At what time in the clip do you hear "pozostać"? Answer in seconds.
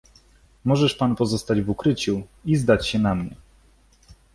1.15-1.61